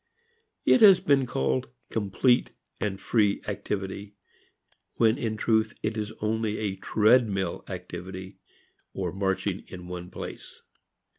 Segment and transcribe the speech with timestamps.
[0.65, 4.15] It has been called complete and free activity
[4.95, 8.39] when in truth it is only a treadmill activity
[8.95, 10.63] or marching in one place.